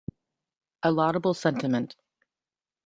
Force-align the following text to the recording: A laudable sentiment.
A 0.81 0.89
laudable 0.91 1.35
sentiment. 1.35 1.95